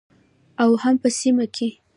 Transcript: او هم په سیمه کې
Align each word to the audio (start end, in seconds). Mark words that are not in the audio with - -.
او 0.63 0.69
هم 0.83 0.95
په 1.03 1.09
سیمه 1.19 1.45
کې 1.55 1.69